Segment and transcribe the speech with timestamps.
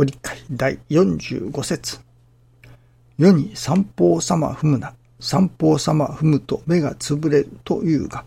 [0.00, 2.00] ご理解第45節
[3.18, 8.24] 世に三方様踏むな、三方様踏むと目が潰れるというが、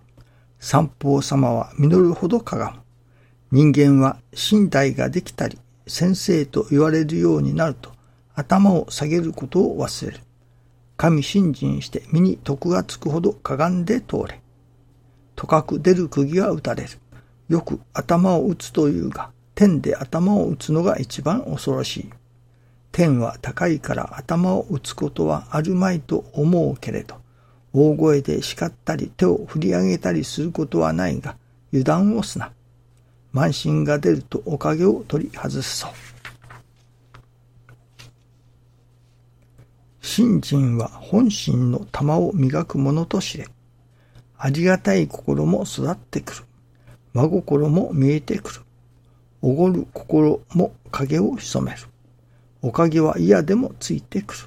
[0.59, 2.75] 三方様は実るほどかが
[3.49, 3.71] む。
[3.71, 5.57] 人間は身体ができたり、
[5.87, 7.91] 先生と言われるようになると、
[8.35, 10.19] 頭を下げることを忘れる。
[10.95, 14.39] 神信心して身に徳がつくほどかがんで通れ。
[15.35, 16.89] とかく出る釘は打たれる。
[17.49, 22.09] よく頭を打つというが、天で頭を打つのが一番恐ろしい。
[22.91, 27.15] 天は高いから頭を打つことはあるまいと思うけれど、
[27.73, 31.35] 大声で叱ったり手を振り上げたりすることはないが、
[31.71, 32.51] 油断をすな。
[33.33, 35.91] 慢心が出るとおかげを取り外すそう。
[40.01, 43.47] 信心は本心の玉を磨くものと知れ。
[44.37, 46.43] ありがたい心も育ってくる。
[47.13, 48.61] 真心も見えてくる。
[49.43, 51.79] おごる心も影を潜める。
[52.61, 54.39] おかげは嫌でもついてくる。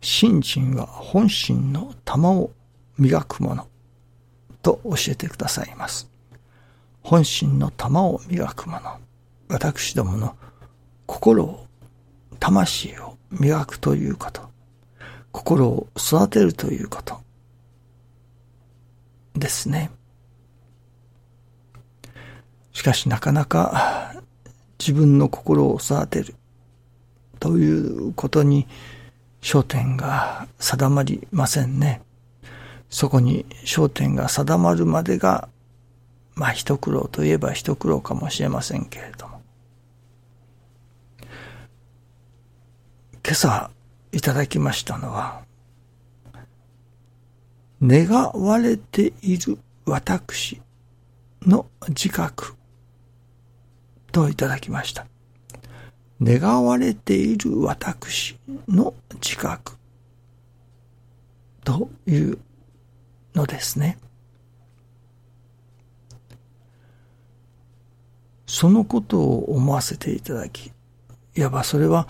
[0.00, 2.50] 信心は本心の玉を
[2.98, 3.66] 磨くもの
[4.62, 6.10] と教えてくださいます。
[7.02, 8.98] 本心の玉を磨くもの。
[9.48, 10.34] 私どもの
[11.04, 11.66] 心を、
[12.40, 14.53] 魂を磨くということ。
[15.34, 17.20] 心を育てるということ。
[19.34, 19.90] ですね。
[22.72, 24.14] しかしなかなか
[24.78, 26.36] 自分の心を育てる
[27.40, 28.68] ということに
[29.42, 32.00] 焦点が定まりませんね。
[32.88, 35.48] そこに焦点が定まるまでが、
[36.36, 39.42] まあ一苦労といえば一苦労かもしれませんけれども。
[43.24, 43.70] 今朝
[44.14, 45.42] いただきましたのは、
[47.82, 50.62] 願われている私
[51.42, 52.54] の自覚
[54.12, 55.06] といただきました。
[56.22, 58.36] 願われている私
[58.68, 59.72] の自覚
[61.64, 62.38] という
[63.34, 63.98] のですね。
[68.46, 70.70] そのことを思わせていただき、
[71.34, 72.06] いわばそれは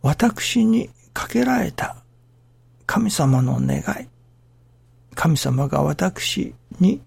[0.00, 1.96] 私にかけられた
[2.86, 4.08] 神様の願い、
[5.16, 7.02] 神様が私に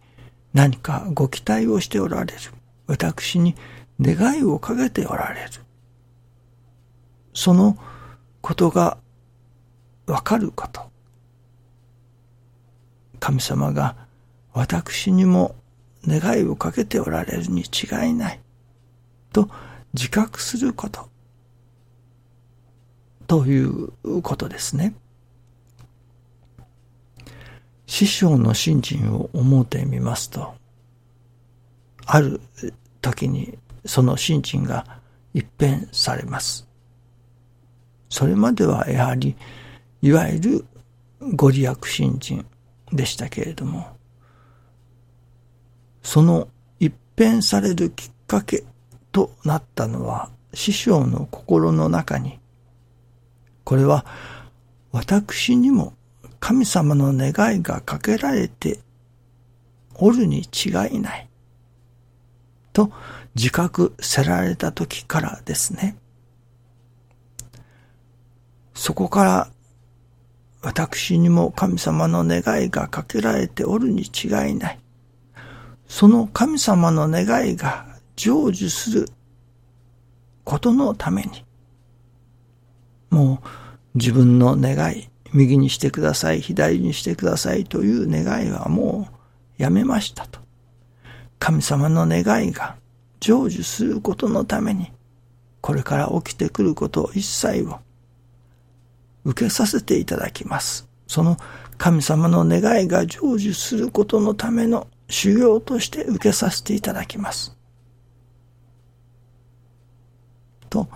[0.54, 2.40] 何かご期待をしておられる。
[2.88, 3.56] 私に
[4.02, 5.50] 願いをかけておられる。
[7.34, 7.78] その
[8.42, 8.98] ことが
[10.08, 10.82] わかること。
[13.22, 13.96] 神様が
[14.52, 15.56] 私にも
[16.06, 18.42] 願いをかけておられるに違いない。
[19.32, 19.50] と
[19.94, 21.11] 自覚すること。
[23.32, 24.94] ということですね。
[27.86, 30.54] 師匠の信心を思うてみますと、
[32.06, 32.42] ある
[33.00, 34.86] 時にその信心が
[35.34, 36.68] 一変されます。
[38.10, 39.38] それまではやはり、
[40.02, 40.66] いわゆる
[41.34, 42.46] ご利益信心
[42.92, 43.96] でしたけれども、
[46.04, 46.50] その
[46.82, 48.66] 一変されるきっかけ
[49.14, 52.41] となったのは、師匠の心の中に、
[53.72, 54.06] これは
[54.92, 55.94] 私にも
[56.42, 58.82] 神様の願いがかけられて
[59.96, 61.30] おるに違いない。
[62.74, 62.92] と
[63.34, 65.96] 自覚せられた時からですね。
[68.74, 69.50] そこから
[70.62, 74.80] 私にも神様の願いがかけられておるに違いない。
[75.88, 77.86] その神様の願いが
[78.18, 79.08] 成就する
[80.44, 81.46] ことのために、
[83.12, 83.48] もう
[83.94, 89.08] 自分の願い、右にしてください、左にしてくださいという願いはも
[89.60, 90.40] うやめましたと。
[91.38, 92.78] 神様の願いが
[93.20, 94.92] 成就することのために、
[95.60, 97.80] これから起きてくること一切を
[99.26, 100.88] 受けさせていただきます。
[101.06, 101.38] その
[101.78, 107.56] 神様の願いが成就することのための修行として受けさせていただきます。
[110.70, 110.88] と、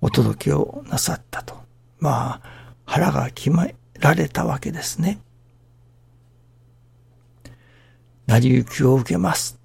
[0.00, 1.55] お届けをなさったと。
[2.06, 2.40] まあ、
[2.84, 5.18] 腹が決められたわけですね。
[8.28, 9.58] 成り行きを受けます。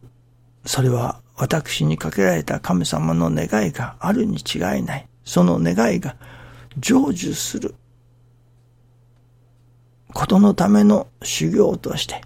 [0.66, 5.08] それは私にかけられた神様の願いがあるに違いない。
[5.24, 6.16] その願いが
[6.80, 7.76] 成就する
[10.12, 12.24] ことのための修行として、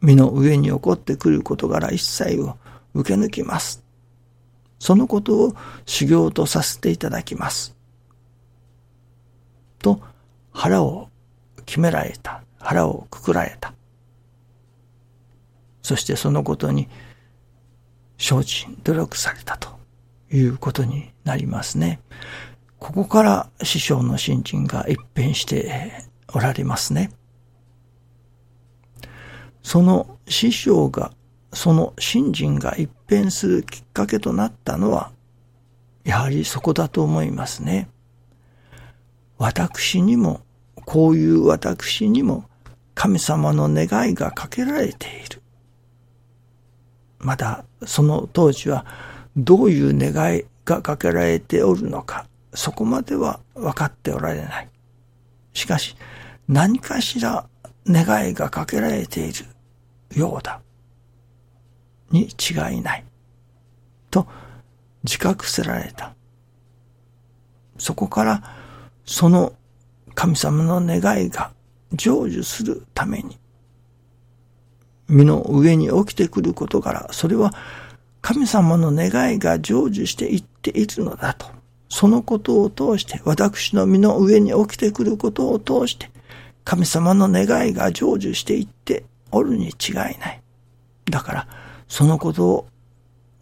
[0.00, 2.56] 身の上に起こってくる事柄一切を
[2.94, 3.84] 受け抜きます。
[4.80, 5.54] そのことを
[5.86, 7.78] 修行とさせていただきます。
[9.80, 10.00] と
[10.52, 11.08] 腹を
[11.66, 12.42] 決められた。
[12.60, 13.72] 腹をくくられた。
[15.82, 16.88] そしてそのことに
[18.18, 19.70] 精進、努力されたと
[20.30, 22.00] いうことになりますね。
[22.78, 27.10] ここから師匠の信心が一変しておられますね。
[29.62, 31.12] その師匠が、
[31.52, 35.12] その信心が一変するきっかけとなったのは、
[36.04, 37.88] やはりそこだと思いますね。
[39.40, 40.42] 私にも、
[40.84, 42.44] こういう私にも
[42.94, 45.40] 神様の願いがかけられている。
[47.18, 48.84] まだその当時は
[49.38, 54.68] どういう願いがかけられておるのか、そこまでは分かっておられない。
[55.54, 55.96] しかし、
[56.46, 57.48] 何かしら
[57.86, 59.46] 願いがかけられている
[60.14, 60.60] ようだ。
[62.10, 63.04] に違いない。
[64.10, 64.26] と
[65.02, 66.14] 自覚せられた。
[67.78, 68.60] そこから
[69.10, 69.52] その
[70.14, 71.50] 神様の願いが
[71.98, 73.40] 成就するために
[75.08, 77.52] 身の上に起きてくることから、それは
[78.20, 81.46] 神様の願いが成就していっているのだと。
[81.88, 86.08] そのことを通して、私の身の上に起きてくることを通して、
[86.62, 89.02] 神様の願いが成就していって
[89.32, 90.40] おるに違いない。
[91.10, 91.48] だから、
[91.88, 92.68] そのことを、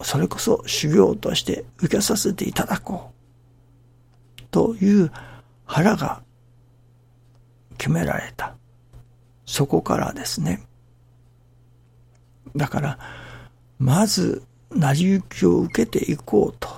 [0.00, 4.44] それこそ修行として受けさせていただこう。
[4.50, 5.12] という
[5.68, 6.22] 腹が
[7.76, 8.54] 決められた。
[9.44, 10.62] そこからですね、
[12.56, 12.98] だから、
[13.78, 16.68] まず、成り行きを受けていこうと、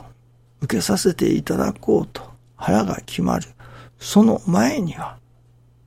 [0.61, 2.23] 受けさせていただこうと、
[2.57, 3.49] 腹が決まる。
[3.99, 5.19] その前には、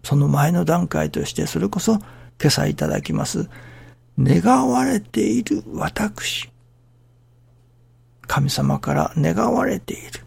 [0.04, 2.04] その前の段階として、それこそ、今
[2.48, 3.50] 朝いただきます、
[4.18, 6.50] 願われている私。
[8.28, 10.26] 神様から願われている。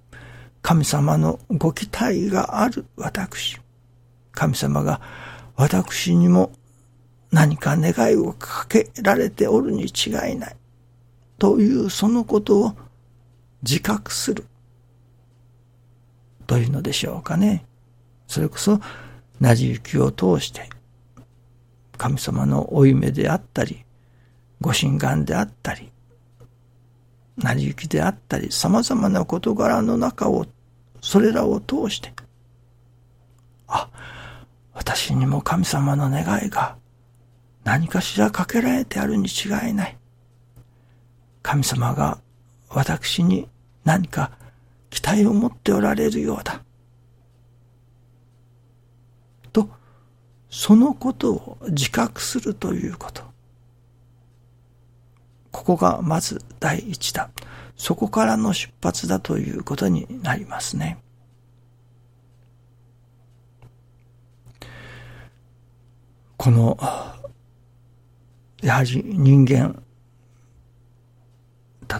[0.67, 3.61] 神様のご期待がある私。
[4.33, 5.01] 神様が
[5.55, 6.51] 私にも
[7.31, 10.57] 何か願いをかけられておるに違いない。
[11.39, 12.73] というそのことを
[13.63, 14.45] 自覚する。
[16.49, 17.65] というのでしょうかね。
[18.27, 18.81] それこそ、
[19.39, 20.69] なじゆきを通して、
[21.97, 23.85] 神様の負い目であったり、
[24.61, 25.93] ご神願であったり、
[27.37, 30.45] 成り行きであったり、様々な事柄の中を、
[31.07, 32.13] それらを通して、
[33.69, 33.89] あ、
[34.75, 36.77] 私にも神様の願いが
[37.63, 39.97] 何かしらかけられてあるに違いない。
[41.43, 42.19] 神様が
[42.69, 43.49] 私に
[43.85, 44.33] 何か
[44.91, 46.65] 期待を持っておられるようだ。
[49.53, 49.69] と、
[50.51, 53.23] そのことを自覚するということ。
[55.53, 57.31] ここがまず第一だ。
[57.77, 60.99] そこからの出発だということになりますね。
[66.37, 66.79] この
[68.63, 69.83] やはり人間、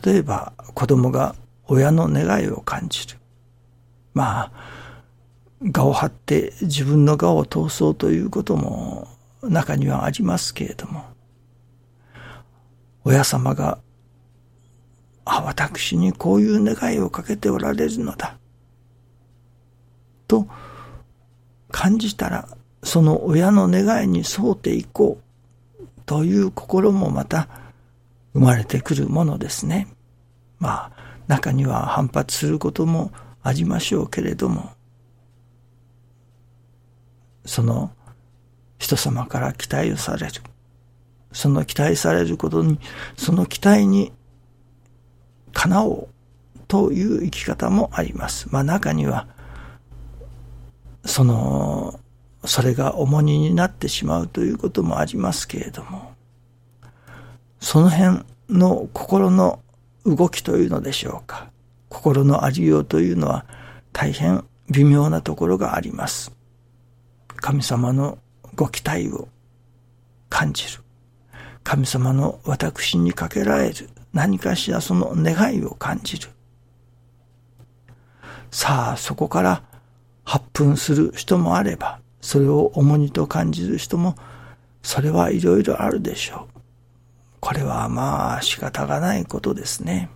[0.05, 1.35] 例えば子供が
[1.69, 3.19] 親の願いを感じる。
[4.15, 4.53] まあ、
[5.61, 9.09] 我を張って自分の我を通そうということも
[9.43, 11.05] 中にはありますけれども、
[13.05, 13.79] 親様が、
[15.27, 18.39] あ、私にこういう願いをかけておられるのだ。
[20.27, 20.49] と
[21.71, 22.49] 感じたら、
[22.83, 25.27] その親の願いに沿っていこう。
[26.07, 27.49] という心もまた
[28.33, 29.89] 生まれてくるものですね。
[30.61, 30.93] まあ、
[31.27, 33.11] 中には反発することも
[33.43, 34.71] ありましょうけれども、
[37.45, 37.91] その
[38.79, 40.33] 人様から期待をされる。
[41.33, 42.79] その期待されることに、
[43.17, 44.13] その期待に
[45.57, 46.11] かなお
[46.55, 48.47] うという生き方もあります。
[48.51, 49.27] まあ中には、
[51.07, 51.99] その
[52.45, 56.13] それが重荷になってしまうということもありますけれども、
[57.59, 59.61] その辺の心の
[60.05, 61.51] 動きというのでしょうか。
[61.89, 63.47] 心のありようというのは
[63.95, 66.33] 大変微妙なところがあります。
[67.37, 68.19] 神様の
[68.55, 69.29] ご期待を
[70.29, 70.83] 感じる。
[71.65, 76.31] 神様の私にかけられる何かしらその願いを感じる。
[78.51, 79.63] さあ、そこから
[80.25, 84.17] 発奮する人もあれば、それを重荷と感じる人も、
[84.83, 86.61] それはいろいろあるでしょう。
[87.41, 90.09] これはまあ仕方がないことですね。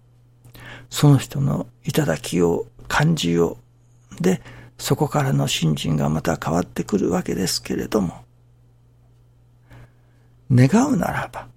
[0.89, 3.59] その人の頂きを感じよ
[4.19, 4.23] う。
[4.23, 4.41] で、
[4.79, 8.25] そこからの信心がまた変わってくるわけですけれども、
[10.51, 11.49] 願うならば、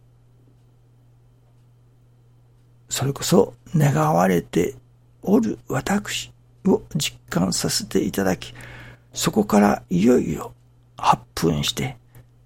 [2.93, 4.75] それこそ願われて
[5.23, 6.31] おる私
[6.63, 8.53] を実感させていただき、
[9.13, 10.53] そこからいよいよ
[10.95, 11.97] 発奮して、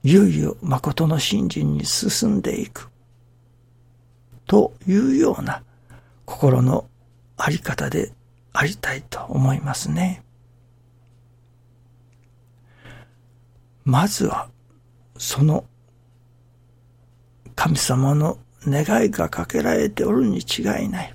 [0.03, 2.89] いよいよ誠の信心に進んでいく。
[4.45, 5.63] というような
[6.23, 6.87] 心の
[7.35, 8.13] あり方で
[8.53, 10.23] ありたいと思いますね。
[13.83, 14.47] まずは、
[15.17, 15.65] その
[17.53, 18.37] 神様の
[18.67, 21.13] 願いがかけられておるに違いない。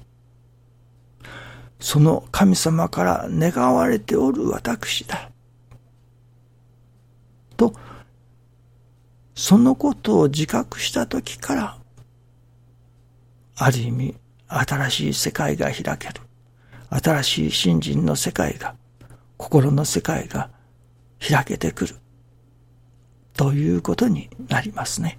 [1.81, 5.31] その神様から願われておる私だ。
[7.57, 7.75] と、
[9.35, 11.79] そのことを自覚したときから、
[13.57, 14.15] ある意味、
[14.49, 16.15] 新しい世界が開ける。
[16.91, 18.75] 新しい信心の世界が、
[19.37, 20.51] 心の世界が
[21.19, 21.97] 開けてくる。
[23.35, 25.19] ということになりますね。